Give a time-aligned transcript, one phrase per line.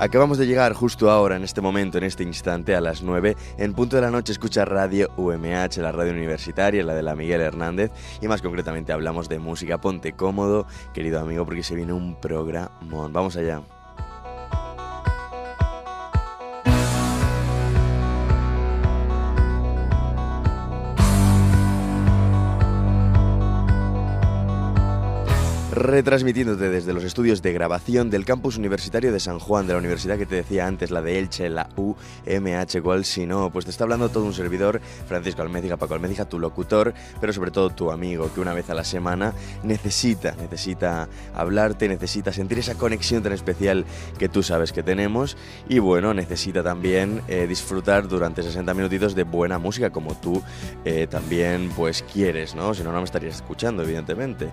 [0.00, 3.36] Acabamos de llegar justo ahora, en este momento, en este instante, a las 9.
[3.58, 7.40] En punto de la noche escucha Radio UMH, la radio universitaria, la de la Miguel
[7.40, 7.90] Hernández.
[8.20, 9.80] Y más concretamente hablamos de música.
[9.80, 13.12] Ponte cómodo, querido amigo, porque se viene un programón.
[13.12, 13.62] Vamos allá.
[25.78, 30.18] Retransmitiéndote desde los estudios de grabación del campus universitario de San Juan, de la universidad
[30.18, 33.84] que te decía antes, la de Elche, la UMH, cual si no, pues te está
[33.84, 38.32] hablando todo un servidor, Francisco Almédiga, Paco Almédiga, tu locutor, pero sobre todo tu amigo,
[38.34, 39.32] que una vez a la semana
[39.62, 43.84] necesita, necesita hablarte, necesita sentir esa conexión tan especial
[44.18, 45.36] que tú sabes que tenemos
[45.68, 50.42] y bueno, necesita también eh, disfrutar durante 60 minutitos de buena música como tú
[50.84, 52.74] eh, también pues quieres, ¿no?
[52.74, 54.48] Si no, no me estarías escuchando, evidentemente.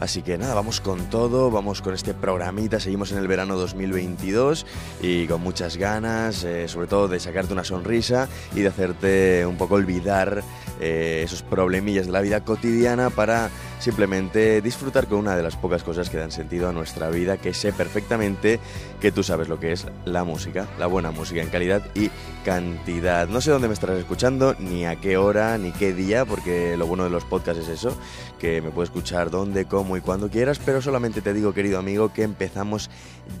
[0.00, 4.64] Así que nada, vamos con todo, vamos con este programita, seguimos en el verano 2022
[5.02, 9.58] y con muchas ganas, eh, sobre todo de sacarte una sonrisa y de hacerte un
[9.58, 10.42] poco olvidar
[10.80, 13.50] eh, esos problemillas de la vida cotidiana para
[13.84, 17.52] simplemente disfrutar con una de las pocas cosas que dan sentido a nuestra vida, que
[17.52, 18.58] sé perfectamente
[18.98, 22.10] que tú sabes lo que es la música, la buena música en calidad y
[22.46, 23.28] cantidad.
[23.28, 26.86] No sé dónde me estarás escuchando, ni a qué hora, ni qué día, porque lo
[26.86, 27.94] bueno de los podcasts es eso,
[28.38, 32.10] que me puedes escuchar donde, cómo y cuando quieras, pero solamente te digo, querido amigo,
[32.10, 32.88] que empezamos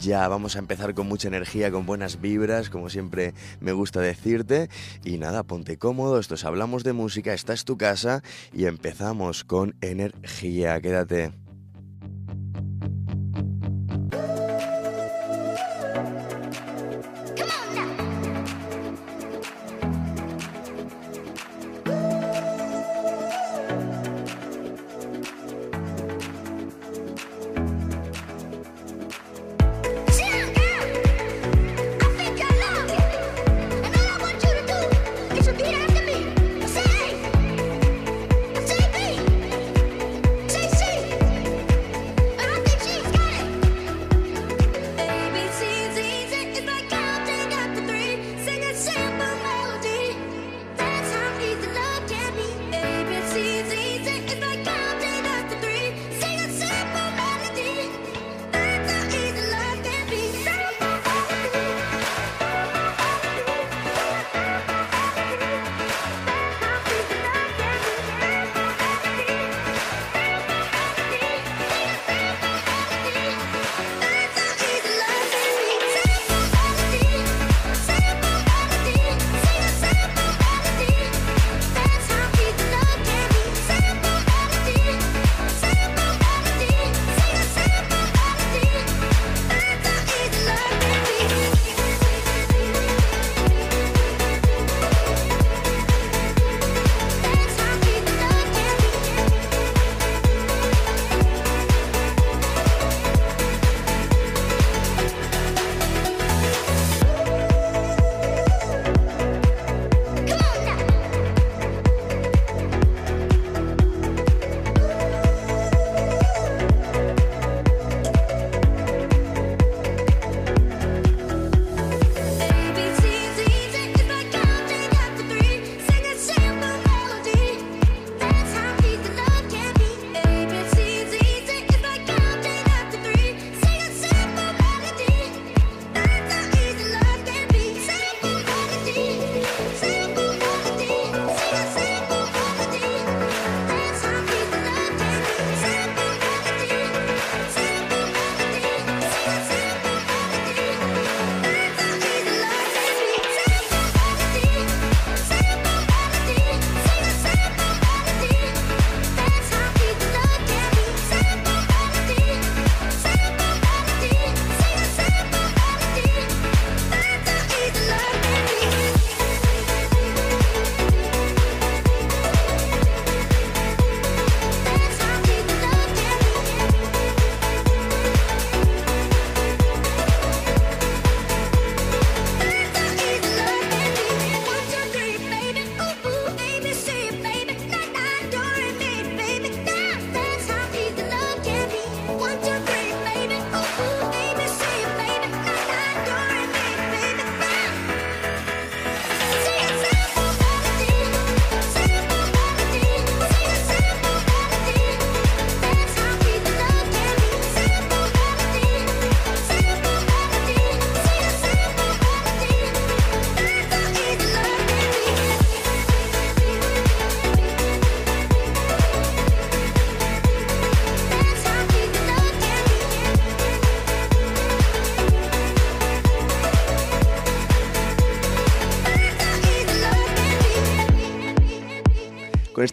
[0.00, 0.26] ya.
[0.28, 4.68] Vamos a empezar con mucha energía, con buenas vibras, como siempre me gusta decirte.
[5.04, 9.44] Y nada, ponte cómodo, esto es Hablamos de Música, esta es tu casa y empezamos
[9.44, 10.80] con energía.
[10.80, 11.43] Quédate.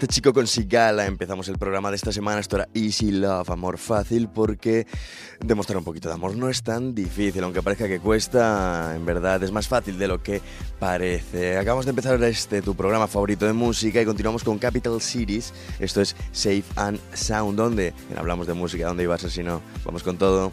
[0.02, 2.40] Este chico con Sigala empezamos el programa de esta semana.
[2.40, 4.88] Esto era Easy Love, amor fácil, porque
[5.46, 9.44] demostrar un poquito de amor no es tan difícil, aunque parezca que cuesta, en verdad
[9.44, 10.42] es más fácil de lo que
[10.80, 11.56] parece.
[11.56, 15.54] Acabamos de empezar este tu programa favorito de música y continuamos con Capital Cities.
[15.80, 17.56] Esto es Safe and Sound.
[17.56, 17.94] ¿Dónde?
[18.18, 19.62] Hablamos de música, ¿dónde iba a ser si no?
[19.86, 20.52] Vamos con todo.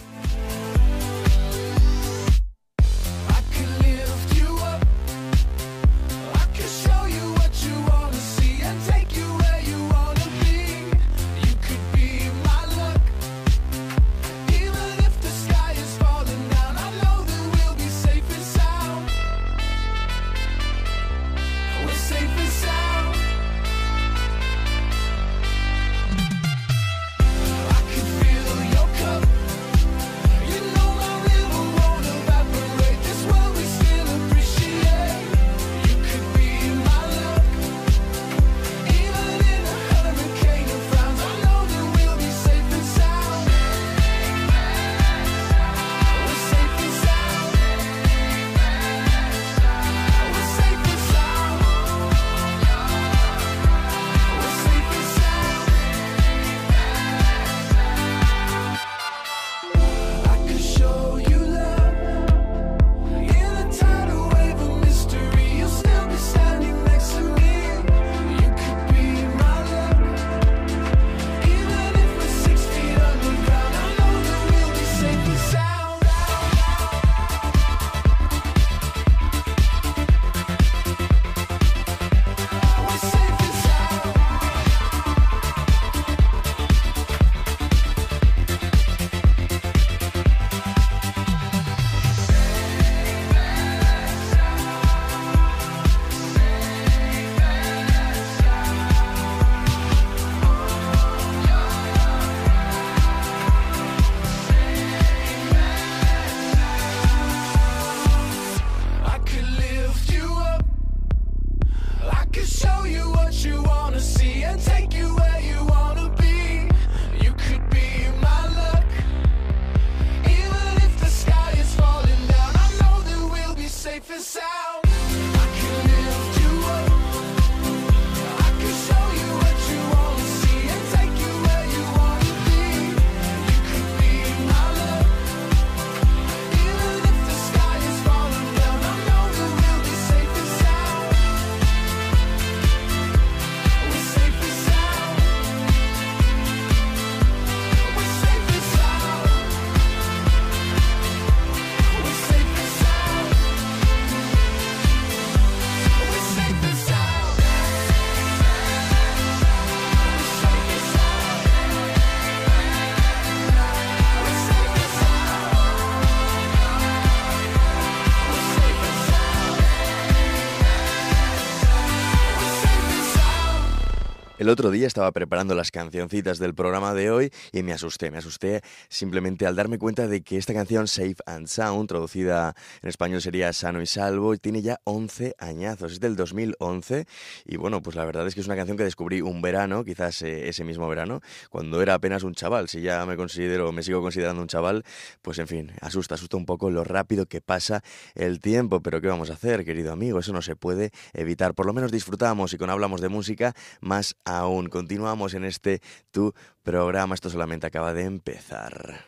[174.49, 178.17] El otro día estaba preparando las cancioncitas del programa de hoy y me asusté, me
[178.17, 183.21] asusté simplemente al darme cuenta de que esta canción Safe and Sound, traducida en español
[183.21, 187.05] sería Sano y Salvo, tiene ya 11 añazos, es del 2011
[187.45, 190.23] y bueno, pues la verdad es que es una canción que descubrí un verano, quizás
[190.23, 194.01] eh, ese mismo verano, cuando era apenas un chaval, si ya me considero, me sigo
[194.01, 194.83] considerando un chaval,
[195.21, 197.83] pues en fin, asusta, asusta un poco lo rápido que pasa
[198.15, 200.19] el tiempo, pero ¿qué vamos a hacer, querido amigo?
[200.21, 204.17] Eso no se puede evitar, por lo menos disfrutamos y cuando hablamos de música, más
[204.25, 204.69] a aún.
[204.69, 205.81] Continuamos en este
[206.11, 207.15] tu programa.
[207.15, 209.07] Esto solamente acaba de empezar.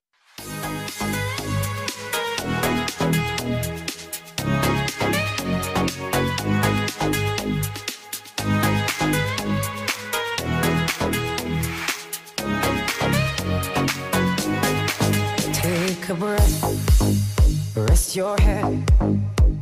[15.52, 18.84] Take a breath, rest your head,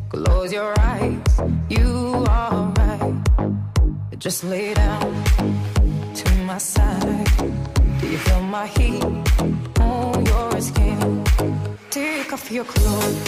[0.09, 1.19] close your eyes.
[1.69, 2.69] You are
[4.19, 4.75] Just lay
[12.75, 13.28] Take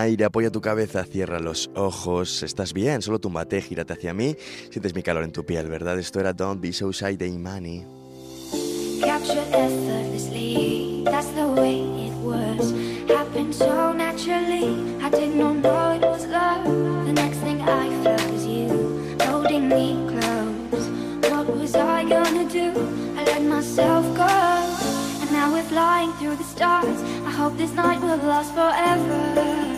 [0.00, 2.42] Aire, apoya tu cabeza, cierra los ojos.
[2.42, 3.02] ¿Estás bien?
[3.02, 4.36] Solo túmbate, gírate hacia mí.
[4.70, 5.98] Sientes mi calor en tu piel, ¿verdad?
[5.98, 7.84] Esto era Don't Be So Shy de Imani.
[9.00, 12.72] Captured effortlessly, that's the way it was.
[13.08, 16.64] Happened so naturally, I did not know it was love.
[17.06, 18.68] The next thing I felt was you
[19.22, 20.86] holding me close.
[21.30, 22.72] What was I gonna do?
[23.16, 24.28] I let myself go,
[25.22, 27.00] and now we're flying through the stars.
[27.26, 29.69] I hope this night will last forever.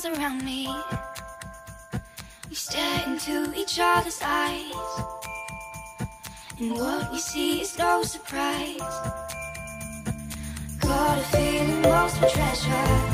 [0.00, 0.68] Charms around me.
[2.48, 4.72] We stare into each other's eyes.
[6.58, 8.78] And what we see is no surprise.
[10.80, 13.09] Got a feeling lost for treasure.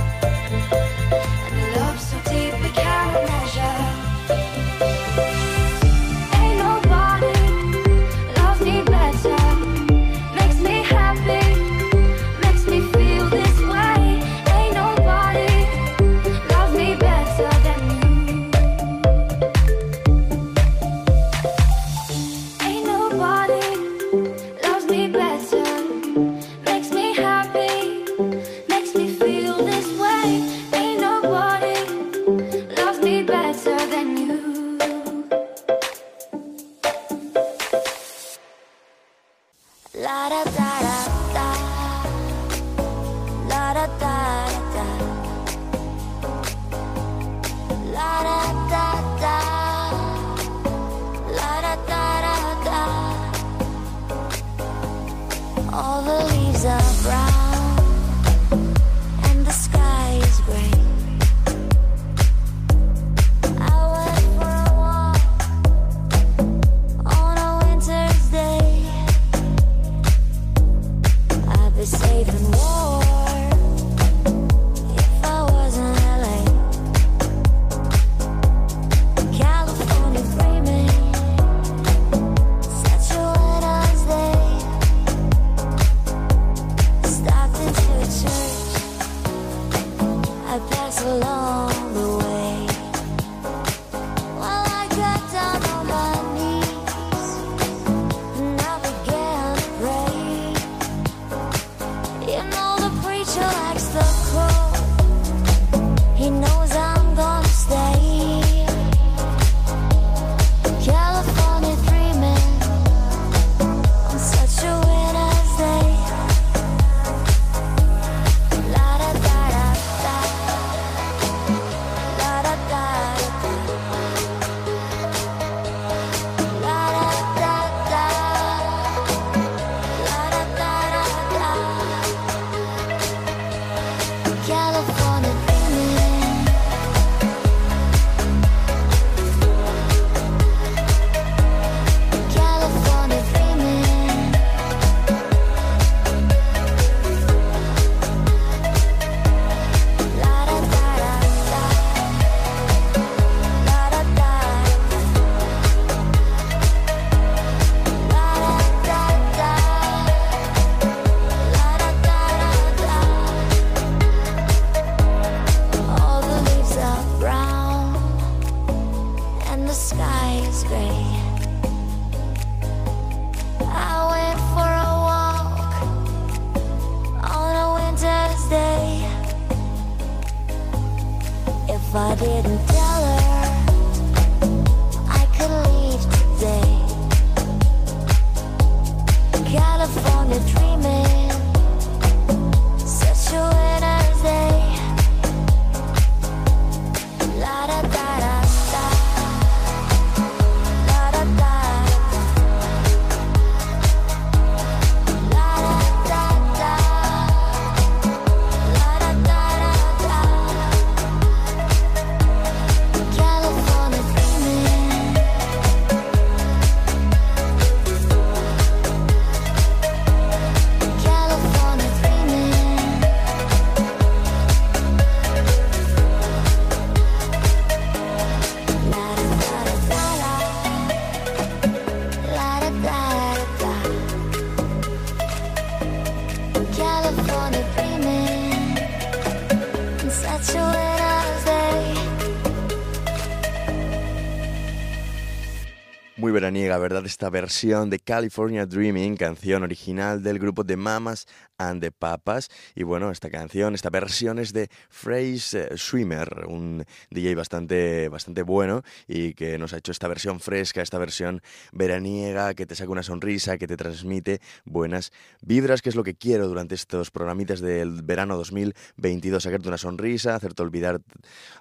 [246.32, 247.04] Veraniega, ¿verdad?
[247.04, 251.26] Esta versión de California Dreaming, canción original del grupo de Mamas
[251.58, 252.48] and the Papas.
[252.74, 258.42] Y bueno, esta canción, esta versión es de Phrase eh, Swimmer, un DJ bastante, bastante
[258.42, 262.90] bueno y que nos ha hecho esta versión fresca, esta versión veraniega, que te saca
[262.90, 265.12] una sonrisa, que te transmite buenas
[265.42, 270.34] vibras, que es lo que quiero durante estos programitas del verano 2022, sacarte una sonrisa,
[270.34, 271.00] hacerte olvidar,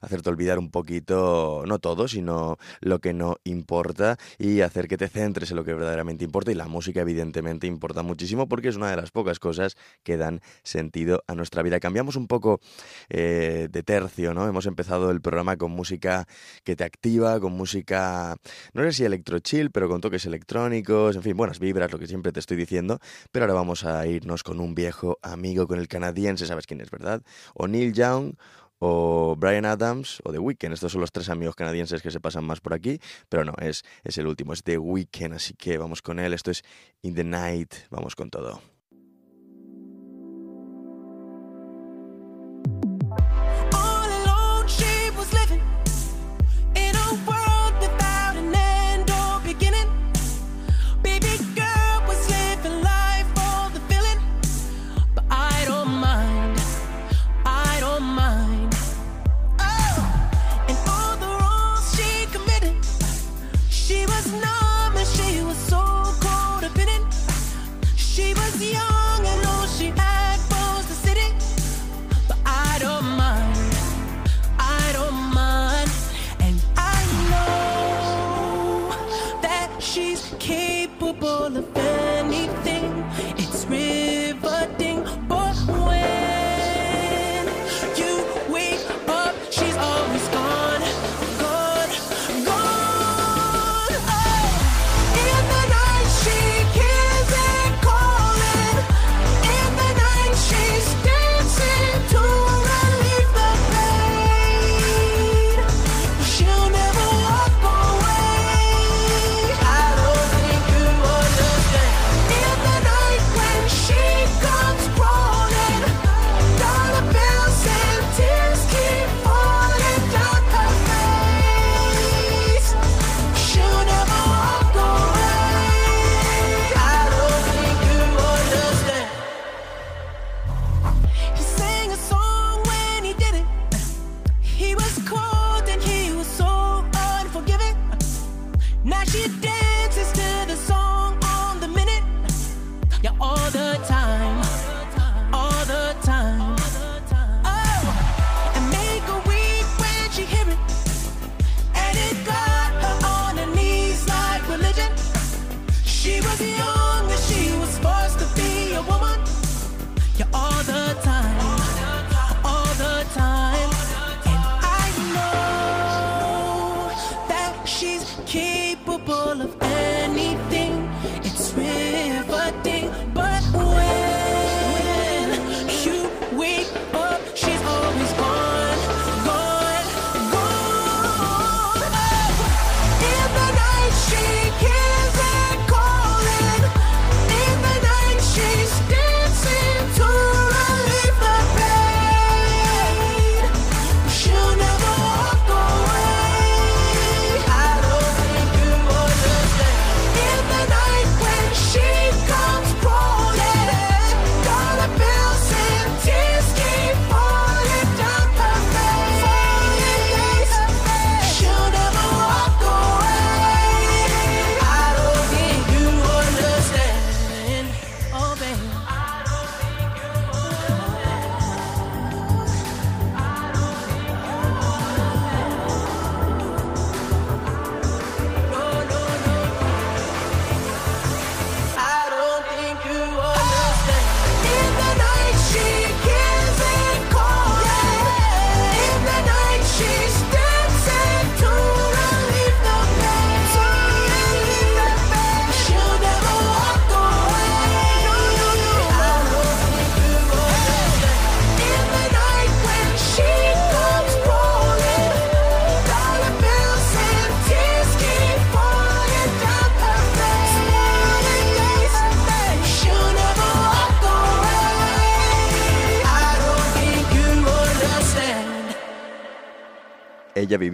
[0.01, 5.07] hacerte olvidar un poquito, no todo, sino lo que no importa y hacer que te
[5.07, 8.89] centres en lo que verdaderamente importa y la música evidentemente importa muchísimo porque es una
[8.89, 11.79] de las pocas cosas que dan sentido a nuestra vida.
[11.79, 12.59] Cambiamos un poco
[13.09, 14.47] eh, de tercio, ¿no?
[14.47, 16.27] Hemos empezado el programa con música
[16.63, 18.37] que te activa, con música,
[18.73, 22.07] no sé si electro chill, pero con toques electrónicos, en fin, buenas vibras, lo que
[22.07, 22.99] siempre te estoy diciendo.
[23.31, 26.91] Pero ahora vamos a irnos con un viejo amigo, con el canadiense, ¿sabes quién es,
[26.91, 27.21] verdad?
[27.53, 28.33] O Neil Young
[28.79, 30.73] o Brian Adams o The Weeknd.
[30.73, 33.83] Estos son los tres amigos canadienses que se pasan más por aquí, pero no, es,
[34.03, 36.33] es el último, es The Weeknd, así que vamos con él.
[36.33, 36.63] Esto es
[37.01, 38.74] In the Night, vamos con todo.
[79.79, 81.94] She's capable of.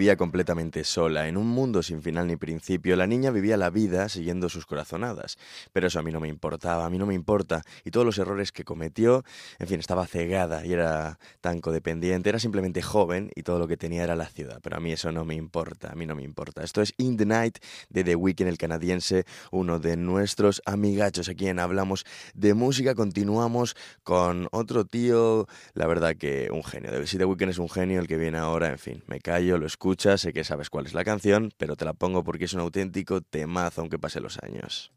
[0.02, 2.96] Vivía completamente sola, en un mundo sin final ni principio.
[2.96, 5.38] La niña vivía la vida siguiendo sus corazonadas.
[5.74, 7.62] Pero eso a mí no me importaba, a mí no me importa.
[7.86, 9.24] Y todos los errores que cometió,
[9.60, 12.30] en fin, estaba cegada y era tan codependiente.
[12.30, 14.60] Era simplemente joven y todo lo que tenía era la ciudad.
[14.64, 16.64] Pero a mí eso no me importa, a mí no me importa.
[16.64, 17.60] Esto es In the Night
[17.90, 22.96] de The Weeknd, el canadiense, uno de nuestros amigachos aquí en Hablamos de Música.
[22.96, 27.06] Continuamos con otro tío, la verdad que un genio.
[27.06, 29.68] Si The Weeknd es un genio, el que viene ahora, en fin, me callo lo
[29.99, 33.21] sé que sabes cuál es la canción, pero te la pongo porque es un auténtico
[33.21, 34.91] temazo aunque pasen los años.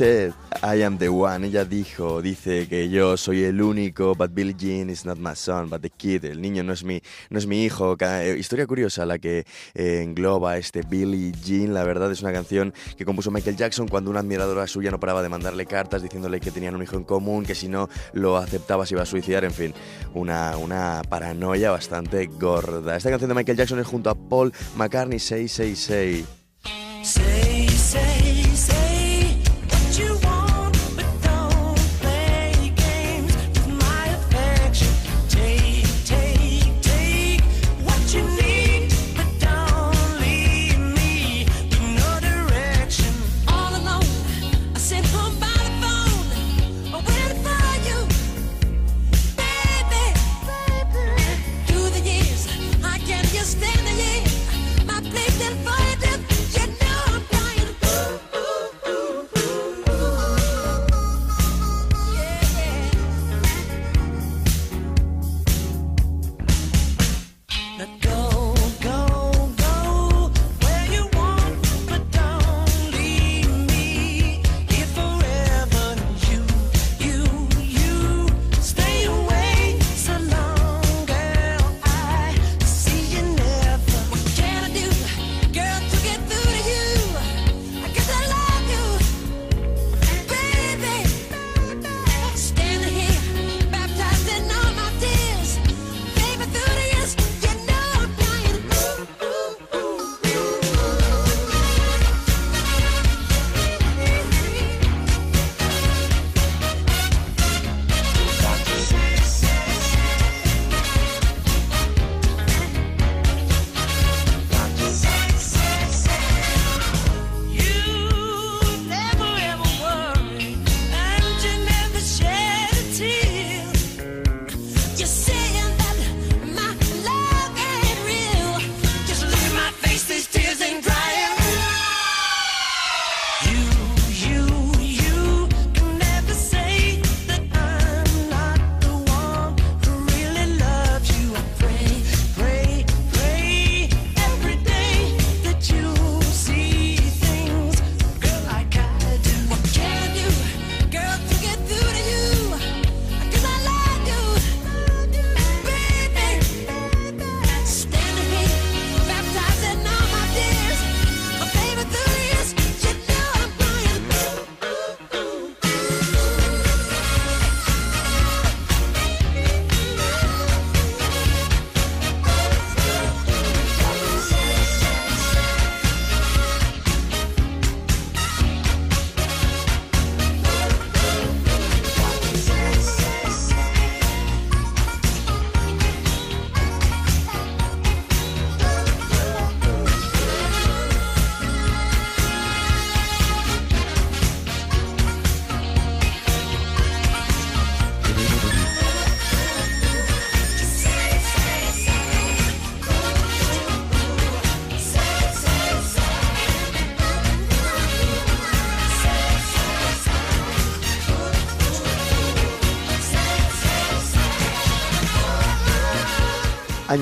[0.00, 1.46] I am the one.
[1.46, 5.70] Ella dijo, dice que yo soy el único, but Billie Jean is not my son,
[5.70, 6.24] but the kid.
[6.24, 7.96] El niño no es mi, no es mi hijo.
[8.00, 11.74] Eh, historia curiosa la que eh, engloba este Billie Jean.
[11.74, 15.22] La verdad es una canción que compuso Michael Jackson cuando una admiradora suya no paraba
[15.22, 18.86] de mandarle cartas diciéndole que tenían un hijo en común, que si no lo aceptaba
[18.86, 19.44] se iba a suicidar.
[19.44, 19.74] En fin,
[20.12, 22.96] una, una paranoia bastante gorda.
[22.96, 27.53] Esta canción de Michael Jackson es junto a Paul McCartney 666.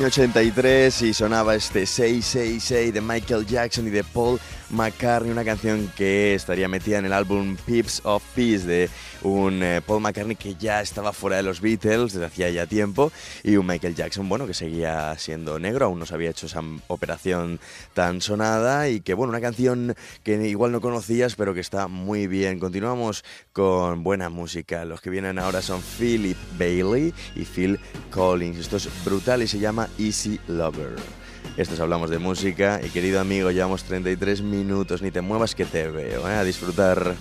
[0.02, 4.40] Año 83 y sonaba este 666 de Michael Jackson y de Paul
[4.72, 8.90] McCartney, una canción que estaría metida en el álbum Pips of Peace de
[9.22, 13.12] un eh, Paul McCartney que ya estaba fuera de los Beatles desde hacía ya tiempo
[13.44, 16.62] y un Michael Jackson, bueno, que seguía siendo negro, aún no se había hecho esa
[16.88, 17.60] operación
[17.94, 22.26] tan sonada y que, bueno, una canción que igual no conocías pero que está muy
[22.26, 22.58] bien.
[22.58, 24.84] Continuamos con buena música.
[24.84, 27.78] Los que vienen ahora son Philip Bailey y Phil
[28.10, 28.58] Collins.
[28.58, 31.21] Esto es brutal y se llama Easy Lover.
[31.56, 35.86] Estos hablamos de música y querido amigo, llevamos 33 minutos, ni te muevas que te
[35.88, 36.34] veo, ¿eh?
[36.34, 37.14] a disfrutar.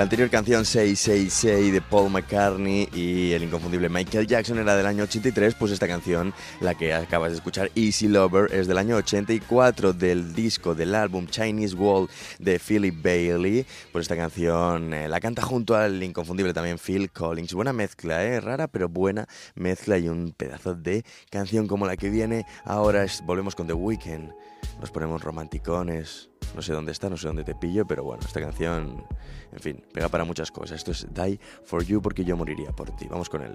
[0.00, 5.04] La anterior canción 666 de Paul McCartney y el inconfundible Michael Jackson era del año
[5.04, 6.32] 83, pues esta canción,
[6.62, 11.26] la que acabas de escuchar, Easy Lover, es del año 84 del disco del álbum
[11.26, 13.66] Chinese Wall de Philip Bailey.
[13.92, 17.52] Pues esta canción eh, la canta junto al inconfundible también Phil Collins.
[17.52, 18.40] Buena mezcla, ¿eh?
[18.40, 22.46] Rara pero buena mezcla y un pedazo de canción como la que viene.
[22.64, 24.32] Ahora volvemos con The Weeknd.
[24.80, 26.30] Nos ponemos romanticones.
[26.54, 29.04] No sé dónde está, no sé dónde te pillo, pero bueno, esta canción,
[29.52, 30.78] en fin, pega para muchas cosas.
[30.78, 33.06] Esto es Die for You porque yo moriría por ti.
[33.08, 33.54] Vamos con él.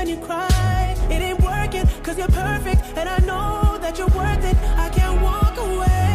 [0.00, 0.96] when you cry.
[1.10, 2.80] It ain't working cause you're perfect.
[2.96, 4.56] And I know that you're worth it.
[4.78, 6.09] I can't walk away.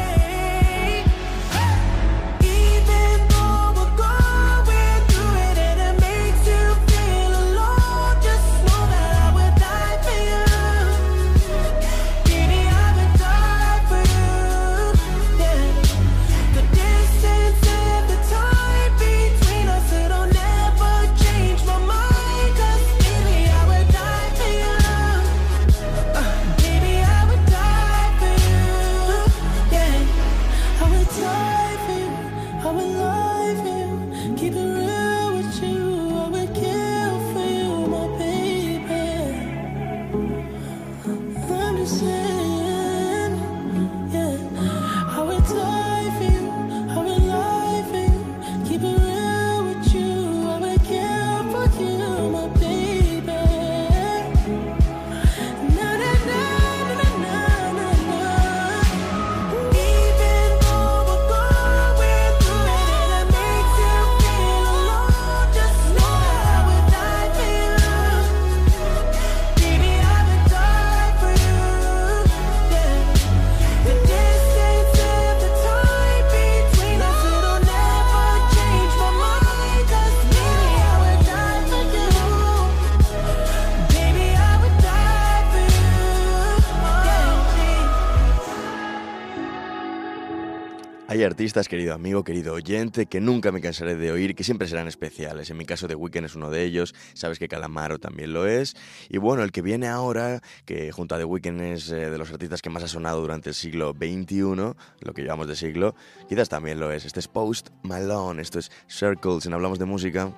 [91.25, 95.49] Artistas, querido amigo, querido oyente, que nunca me cansaré de oír, que siempre serán especiales.
[95.49, 98.75] En mi caso, The Weeknd es uno de ellos, sabes que Calamaro también lo es.
[99.09, 102.31] Y bueno, el que viene ahora, que junto a The Weeknd es eh, de los
[102.31, 105.95] artistas que más ha sonado durante el siglo XXI, lo que llevamos de siglo,
[106.29, 107.05] quizás también lo es.
[107.05, 110.33] Este es Post Malone, esto es Circles, en Hablamos de Música.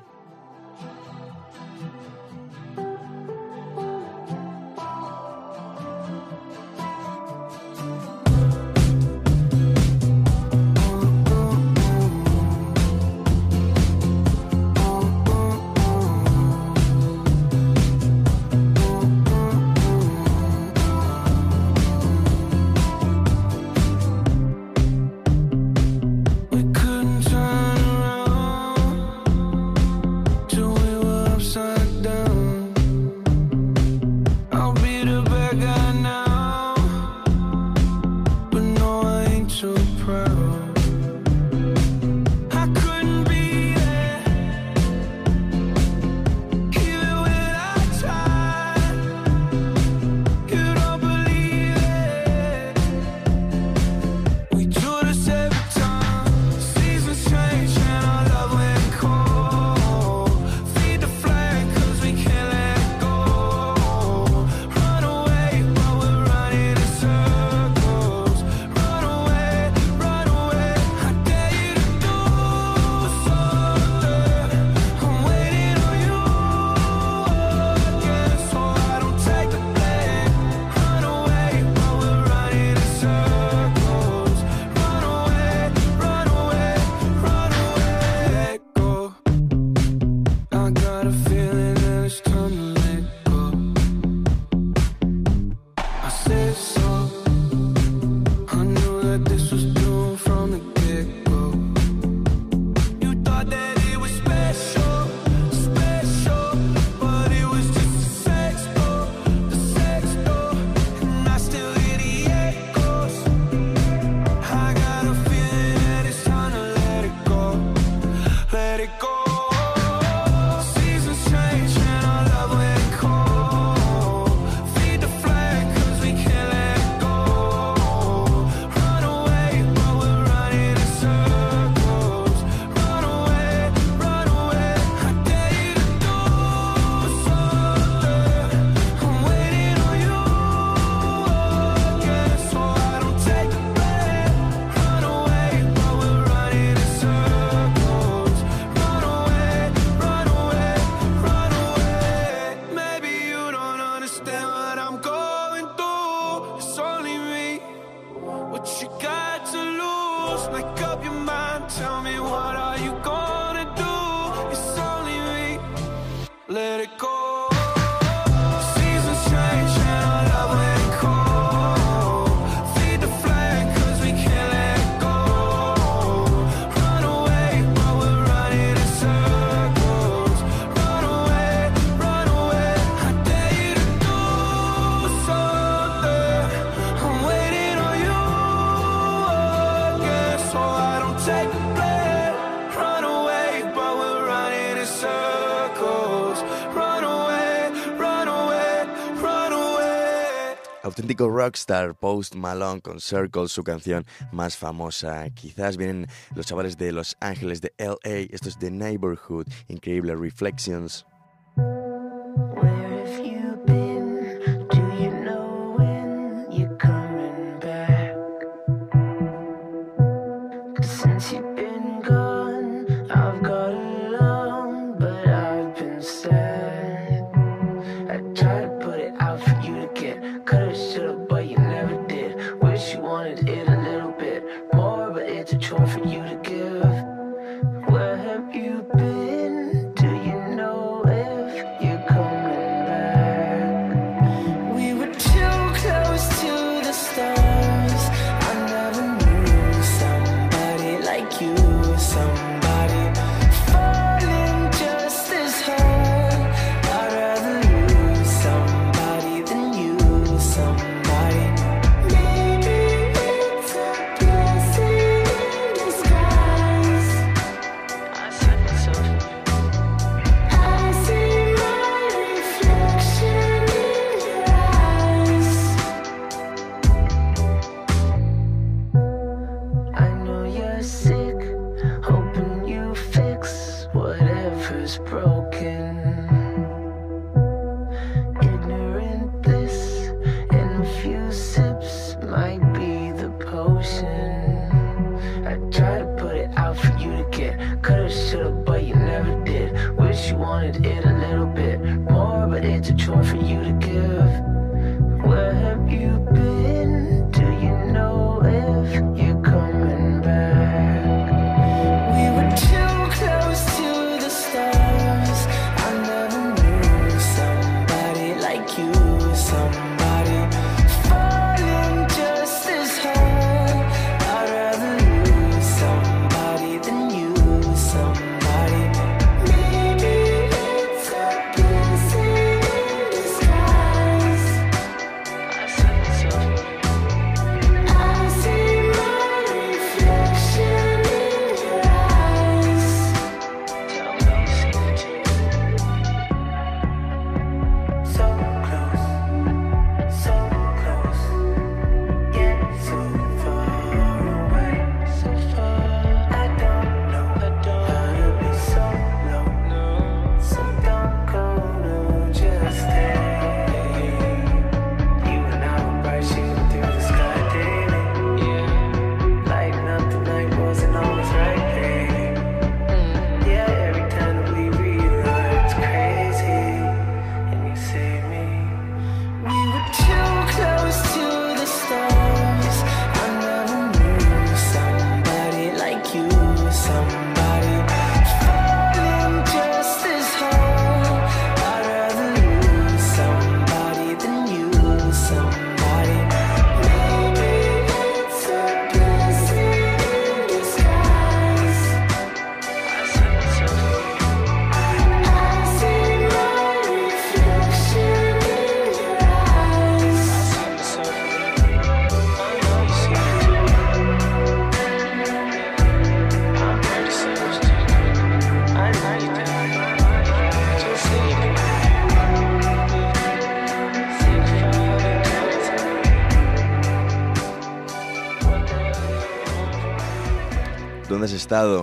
[201.15, 205.29] rockstar Post Malone con Circle, su canción más famosa.
[205.31, 211.05] Quizás vienen los chavales de Los Ángeles de LA, esto es The Neighborhood, increíble Reflections.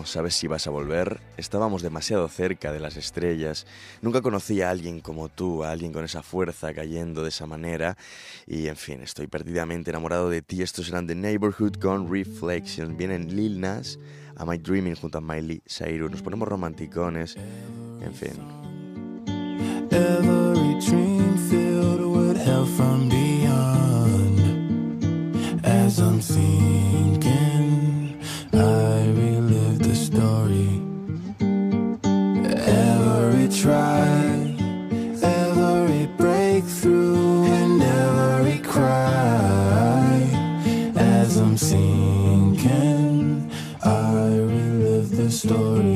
[0.05, 1.21] sabes si vas a volver.
[1.39, 3.67] Estábamos demasiado cerca de las estrellas.
[4.03, 7.97] Nunca conocí a alguien como tú, a alguien con esa fuerza cayendo de esa manera.
[8.47, 10.63] Y en fin, estoy perdidamente enamorado de ti.
[10.63, 12.97] Estos eran The Neighborhood con Reflections.
[12.97, 13.99] Vienen Lil Nas,
[14.37, 16.11] Am I Dreaming junto a Miley Cyrus.
[16.11, 17.37] Nos ponemos romanticones.
[18.03, 18.65] En fin.
[33.65, 34.55] Try,
[35.23, 40.21] every breakthrough, and every cry.
[40.95, 43.51] As I'm sinking,
[43.83, 45.94] I relive the story.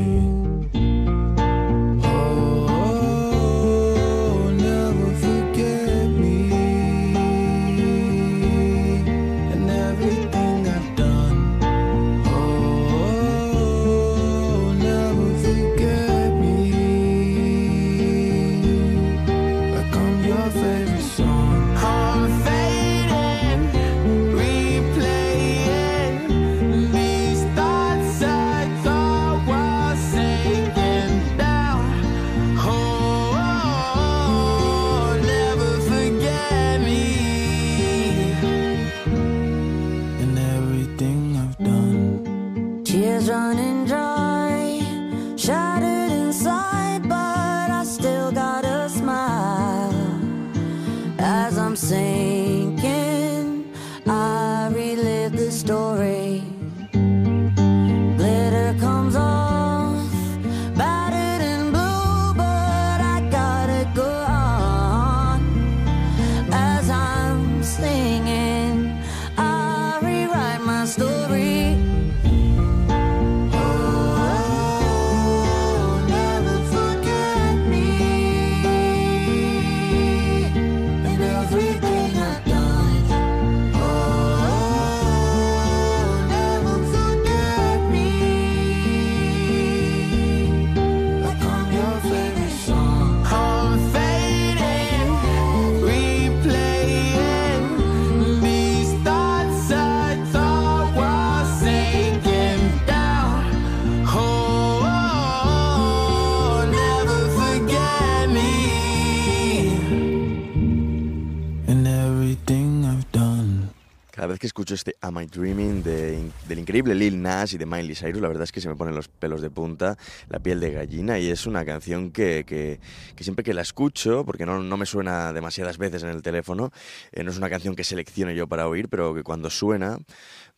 [115.09, 118.53] Am I Dreaming de- del increíble Lil Nas y de Miley Cyrus, la verdad es
[118.53, 119.97] que se me ponen los pelos de punta,
[120.29, 122.79] la piel de gallina y es una canción que, que-
[123.17, 126.71] que siempre que la escucho, porque no, no me suena demasiadas veces en el teléfono,
[127.13, 129.99] eh, no es una canción que seleccione yo para oír, pero que cuando suena,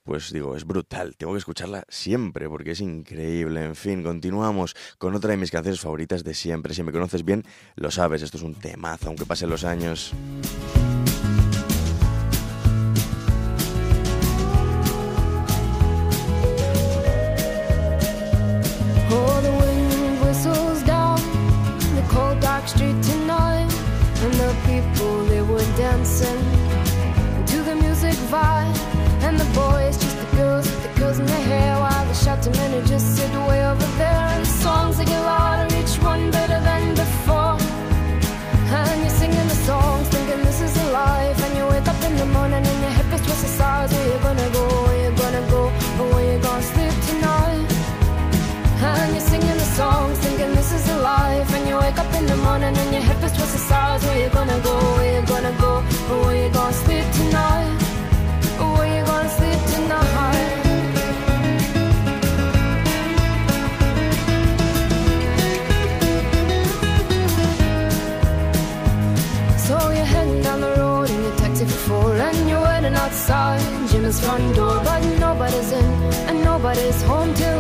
[0.03, 3.65] pues digo, es brutal, tengo que escucharla siempre porque es increíble.
[3.65, 6.75] En fin, continuamos con otra de mis canciones favoritas de siempre.
[6.75, 7.45] Si me conoces bien,
[7.77, 10.13] lo sabes, esto es un temazo, aunque pasen los años.
[53.53, 54.05] Hip is.
[54.05, 54.77] Where you gonna go?
[54.97, 55.81] Where you gonna go?
[56.25, 57.79] Where you gonna sleep tonight?
[58.59, 60.49] Where you gonna sleep tonight?
[69.67, 73.61] So you're heading down the road in your taxi for four And you're waiting outside
[73.89, 75.85] Jimmy's front door But nobody's in
[76.29, 77.60] and nobody's home till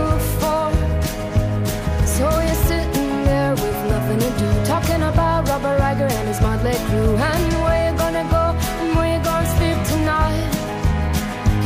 [6.89, 8.45] his And where you gonna go
[8.81, 10.51] and where you gonna sleep tonight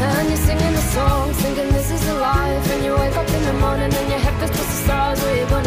[0.05, 2.73] and you're singing the songs, thinking this is a life.
[2.73, 5.21] And you wake up in the morning and your head feels just the stars.
[5.23, 5.64] Where you gonna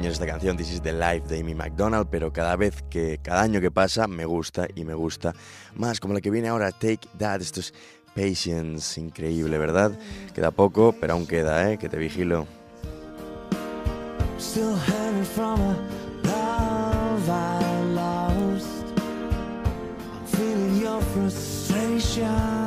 [0.00, 3.42] años esta canción, This is the Life de Amy McDonald, pero cada vez que, cada
[3.42, 5.34] año que pasa, me gusta y me gusta
[5.74, 6.00] más.
[6.00, 7.74] Como la que viene ahora, Take That, esto es
[8.14, 9.92] Patience, increíble, ¿verdad?
[10.34, 11.76] Queda poco, pero aún queda, ¿eh?
[11.76, 12.46] Que te vigilo.
[14.38, 15.76] Still hanging from a
[16.24, 18.86] love I lost.
[18.96, 22.59] I'm feeling your frustration.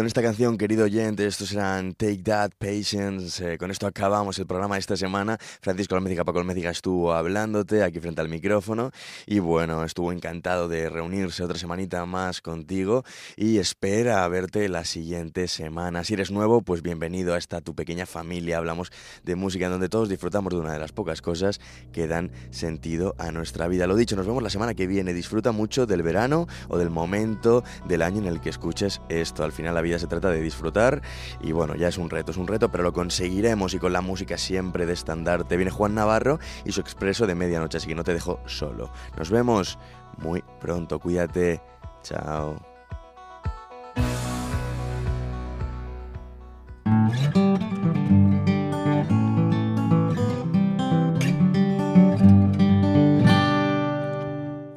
[0.05, 3.53] con esta canción, querido oyente, estos eran Take That, Patience.
[3.53, 5.39] eh, con esto acabamos el programa de esta semana.
[5.61, 8.91] Francisco Almédica, Paco Almédica estuvo hablándote aquí frente al micrófono.
[9.25, 13.03] Y bueno, estuvo encantado de reunirse otra semanita más contigo.
[13.35, 16.03] Y espera verte la siguiente semana.
[16.03, 18.59] Si eres nuevo, pues bienvenido a esta tu pequeña familia.
[18.59, 18.91] Hablamos
[19.23, 21.59] de música en donde todos disfrutamos de una de las pocas cosas
[21.91, 23.87] que dan sentido a nuestra vida.
[23.87, 25.15] Lo dicho, nos vemos la semana que viene.
[25.15, 29.43] Disfruta mucho del verano o del momento del año en el que escuches esto.
[29.43, 31.01] Al final la se trata de disfrutar
[31.41, 34.01] y bueno, ya es un reto, es un reto, pero lo conseguiremos y con la
[34.01, 35.57] música siempre de estandarte.
[35.57, 38.91] Viene Juan Navarro y su expreso de medianoche, así que no te dejo solo.
[39.17, 39.77] Nos vemos
[40.17, 41.61] muy pronto, cuídate.
[42.03, 42.55] Chao.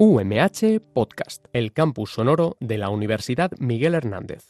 [0.01, 4.47] UMH Podcast, el campus sonoro de la Universidad Miguel Hernández.